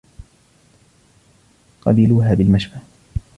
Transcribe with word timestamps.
قبلوها 1.81 2.33
بالمشفى 2.35 2.77